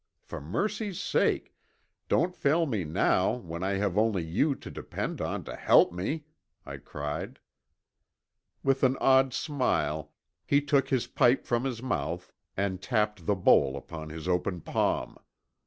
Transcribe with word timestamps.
For 0.23 0.41
mercy's 0.41 0.99
sake, 0.99 1.53
don't 2.09 2.35
fail 2.35 2.65
me 2.65 2.83
now 2.83 3.33
when 3.33 3.61
I 3.61 3.73
have 3.73 3.99
only 3.99 4.23
you 4.23 4.55
to 4.55 4.71
depend 4.71 5.21
on 5.21 5.43
to 5.43 5.55
help 5.55 5.93
me!" 5.93 6.25
I 6.65 6.77
cried. 6.77 7.37
With 8.63 8.81
an 8.81 8.97
odd 8.99 9.31
smile 9.31 10.11
he 10.43 10.59
took 10.59 10.89
his 10.89 11.05
pipe 11.05 11.45
from 11.45 11.65
his 11.65 11.83
mouth 11.83 12.33
and 12.57 12.81
tapped 12.81 13.27
the 13.27 13.35
bowl 13.35 13.77
upon 13.77 14.09
his 14.09 14.27
open 14.27 14.61
palm. 14.61 15.19